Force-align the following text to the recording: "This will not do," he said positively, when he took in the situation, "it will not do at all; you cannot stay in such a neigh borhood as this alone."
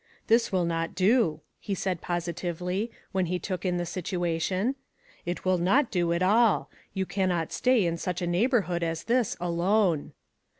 "This 0.25 0.51
will 0.51 0.65
not 0.65 0.95
do," 0.95 1.41
he 1.59 1.75
said 1.75 2.01
positively, 2.01 2.89
when 3.11 3.27
he 3.27 3.37
took 3.37 3.63
in 3.63 3.77
the 3.77 3.85
situation, 3.85 4.73
"it 5.27 5.45
will 5.45 5.59
not 5.59 5.91
do 5.91 6.11
at 6.11 6.23
all; 6.23 6.71
you 6.95 7.05
cannot 7.05 7.53
stay 7.53 7.85
in 7.85 7.97
such 7.97 8.19
a 8.19 8.25
neigh 8.25 8.47
borhood 8.47 8.81
as 8.81 9.03
this 9.03 9.37
alone." 9.39 10.13